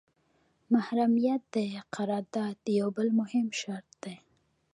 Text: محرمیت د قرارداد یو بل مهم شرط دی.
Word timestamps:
محرمیت 0.73 1.41
د 1.55 1.57
قرارداد 1.95 2.57
یو 2.79 2.87
بل 2.97 3.07
مهم 3.19 3.47
شرط 3.59 3.89
دی. 4.03 4.15